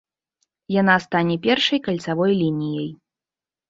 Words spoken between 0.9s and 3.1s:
стане першай кальцавой лініяй.